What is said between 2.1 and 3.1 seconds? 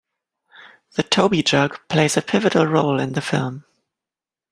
a pivotal role